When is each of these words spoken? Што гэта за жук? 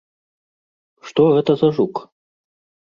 Што 1.11 1.21
гэта 1.37 1.51
за 1.63 1.69
жук? 1.79 2.05